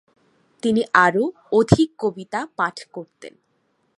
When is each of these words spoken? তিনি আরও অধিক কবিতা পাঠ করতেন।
তিনি 0.63 0.81
আরও 1.05 1.23
অধিক 1.51 1.89
কবিতা 1.97 2.39
পাঠ 2.57 2.75
করতেন। 2.91 3.33